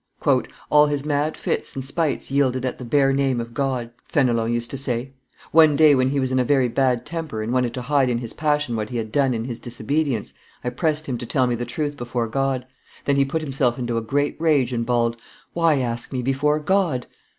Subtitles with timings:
[0.71, 4.71] "All his mad fits and spites yielded at the bare name of God," Fenelon used
[4.71, 5.13] to say;
[5.51, 8.17] "one day when he was in a very bad temper, and wanted to hide in
[8.17, 10.33] his passion what he had done in his disobedience,
[10.63, 12.65] I pressed him to tell me the truth before God;
[13.05, 15.17] then he put himself into a great rage and bawled,
[15.53, 17.05] 'Why ask me before God?